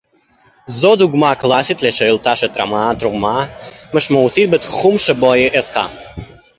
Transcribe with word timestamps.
זו 0.67 0.95
דוגמה 0.95 1.35
קלאסית 1.35 1.81
לשאילתא 1.81 2.35
שתרמה 2.35 2.91
תרומה 2.99 3.45
משמעותית 3.93 4.49
בתחום 4.49 4.97
שבו 4.97 5.33
היא 5.33 5.49
עסקה 5.53 5.87